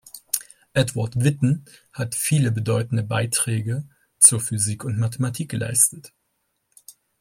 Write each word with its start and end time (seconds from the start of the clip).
Edward 0.73 1.23
Witten 1.23 1.65
hat 1.93 2.15
viele 2.15 2.49
bedeutende 2.51 3.03
Beiträge 3.03 3.87
zur 4.17 4.39
Physik 4.41 4.83
und 4.83 4.97
Mathematik 4.97 5.49
geleistet. 5.51 6.11